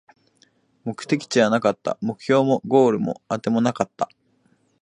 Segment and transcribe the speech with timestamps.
[0.83, 4.09] 目的地はなかった、目標もゴールもあてもなかった